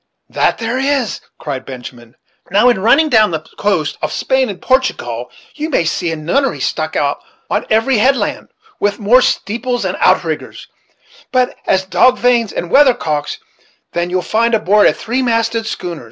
[0.29, 2.15] "That there is," cried Benjamin;
[2.49, 6.59] "now, in running down the coast of Spain and Portingall, you may see a nunnery
[6.59, 7.19] stuck out
[7.51, 8.47] on every headland,
[8.79, 10.67] with more steeples and outriggers
[11.31, 13.37] such as dog vanes and weathercocks,
[13.93, 15.99] than you'll find aboard of a three masted schooner.